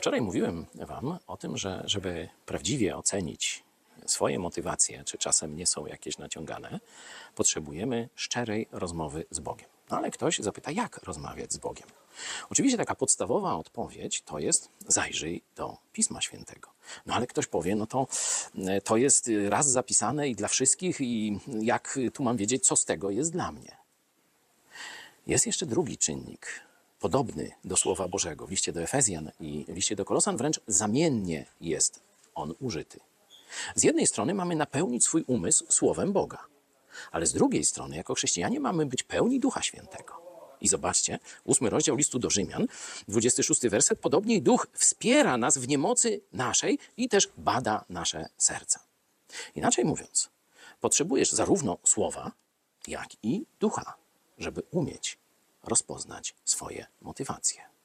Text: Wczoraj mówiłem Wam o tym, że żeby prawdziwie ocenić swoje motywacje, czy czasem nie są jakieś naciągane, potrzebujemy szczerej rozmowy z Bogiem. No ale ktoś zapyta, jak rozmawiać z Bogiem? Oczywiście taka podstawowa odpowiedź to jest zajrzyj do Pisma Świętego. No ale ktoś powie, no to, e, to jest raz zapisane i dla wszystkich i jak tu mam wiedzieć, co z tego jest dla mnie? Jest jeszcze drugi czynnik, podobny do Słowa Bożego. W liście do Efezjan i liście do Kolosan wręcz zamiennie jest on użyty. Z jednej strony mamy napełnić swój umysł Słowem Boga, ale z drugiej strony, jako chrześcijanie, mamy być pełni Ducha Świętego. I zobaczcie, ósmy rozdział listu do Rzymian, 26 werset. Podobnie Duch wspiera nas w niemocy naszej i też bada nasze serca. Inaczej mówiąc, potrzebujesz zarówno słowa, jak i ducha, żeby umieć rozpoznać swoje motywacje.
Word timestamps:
Wczoraj 0.00 0.20
mówiłem 0.20 0.66
Wam 0.74 1.18
o 1.26 1.36
tym, 1.36 1.56
że 1.56 1.82
żeby 1.84 2.28
prawdziwie 2.46 2.96
ocenić 2.96 3.64
swoje 4.06 4.38
motywacje, 4.38 5.04
czy 5.04 5.18
czasem 5.18 5.56
nie 5.56 5.66
są 5.66 5.86
jakieś 5.86 6.18
naciągane, 6.18 6.80
potrzebujemy 7.34 8.08
szczerej 8.14 8.68
rozmowy 8.72 9.24
z 9.30 9.40
Bogiem. 9.40 9.68
No 9.90 9.96
ale 9.96 10.10
ktoś 10.10 10.38
zapyta, 10.38 10.70
jak 10.70 10.96
rozmawiać 11.02 11.52
z 11.52 11.56
Bogiem? 11.56 11.88
Oczywiście 12.50 12.78
taka 12.78 12.94
podstawowa 12.94 13.54
odpowiedź 13.56 14.22
to 14.22 14.38
jest 14.38 14.68
zajrzyj 14.88 15.42
do 15.56 15.76
Pisma 15.92 16.20
Świętego. 16.20 16.70
No 17.06 17.14
ale 17.14 17.26
ktoś 17.26 17.46
powie, 17.46 17.76
no 17.76 17.86
to, 17.86 18.06
e, 18.58 18.80
to 18.80 18.96
jest 18.96 19.30
raz 19.48 19.70
zapisane 19.70 20.28
i 20.28 20.34
dla 20.34 20.48
wszystkich 20.48 21.00
i 21.00 21.38
jak 21.60 21.98
tu 22.14 22.22
mam 22.22 22.36
wiedzieć, 22.36 22.66
co 22.66 22.76
z 22.76 22.84
tego 22.84 23.10
jest 23.10 23.32
dla 23.32 23.52
mnie? 23.52 23.76
Jest 25.26 25.46
jeszcze 25.46 25.66
drugi 25.66 25.98
czynnik, 25.98 26.69
podobny 27.00 27.50
do 27.64 27.76
Słowa 27.76 28.08
Bożego. 28.08 28.46
W 28.46 28.50
liście 28.50 28.72
do 28.72 28.82
Efezjan 28.82 29.30
i 29.40 29.64
liście 29.68 29.96
do 29.96 30.04
Kolosan 30.04 30.36
wręcz 30.36 30.60
zamiennie 30.66 31.46
jest 31.60 32.00
on 32.34 32.54
użyty. 32.60 33.00
Z 33.74 33.84
jednej 33.84 34.06
strony 34.06 34.34
mamy 34.34 34.56
napełnić 34.56 35.04
swój 35.04 35.24
umysł 35.26 35.66
Słowem 35.68 36.12
Boga, 36.12 36.46
ale 37.12 37.26
z 37.26 37.32
drugiej 37.32 37.64
strony, 37.64 37.96
jako 37.96 38.14
chrześcijanie, 38.14 38.60
mamy 38.60 38.86
być 38.86 39.02
pełni 39.02 39.40
Ducha 39.40 39.62
Świętego. 39.62 40.20
I 40.60 40.68
zobaczcie, 40.68 41.18
ósmy 41.44 41.70
rozdział 41.70 41.96
listu 41.96 42.18
do 42.18 42.30
Rzymian, 42.30 42.66
26 43.08 43.68
werset. 43.68 43.98
Podobnie 43.98 44.40
Duch 44.40 44.66
wspiera 44.72 45.36
nas 45.36 45.58
w 45.58 45.68
niemocy 45.68 46.20
naszej 46.32 46.78
i 46.96 47.08
też 47.08 47.28
bada 47.38 47.84
nasze 47.88 48.28
serca. 48.36 48.80
Inaczej 49.54 49.84
mówiąc, 49.84 50.30
potrzebujesz 50.80 51.32
zarówno 51.32 51.78
słowa, 51.84 52.32
jak 52.88 53.08
i 53.22 53.46
ducha, 53.60 53.94
żeby 54.38 54.62
umieć 54.70 55.19
rozpoznać 55.62 56.34
swoje 56.44 56.86
motywacje. 57.00 57.79